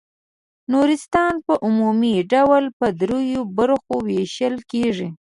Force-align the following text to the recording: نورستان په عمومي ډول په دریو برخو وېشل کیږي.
نورستان 0.71 1.33
په 1.45 1.53
عمومي 1.65 2.15
ډول 2.33 2.63
په 2.79 2.87
دریو 2.99 3.41
برخو 3.57 3.95
وېشل 4.07 4.55
کیږي. 4.71 5.09